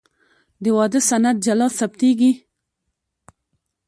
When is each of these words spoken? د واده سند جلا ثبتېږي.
د 0.63 0.65
واده 0.77 0.99
سند 1.09 1.37
جلا 1.45 1.67
ثبتېږي. 1.79 2.31